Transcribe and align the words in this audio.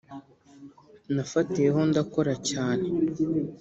nafatiyeho 1.13 1.79
ndakora 1.89 2.33
cyane 2.49 2.85